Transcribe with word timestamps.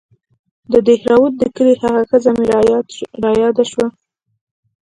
د 0.71 0.73
دهروات 0.87 1.33
د 1.37 1.43
کلي 1.55 1.73
هغه 1.83 2.01
ښځه 2.09 2.31
مې 2.37 2.45
راياده 3.23 3.63
سوه. 3.71 3.87